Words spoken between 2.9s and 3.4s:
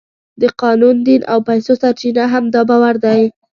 دی.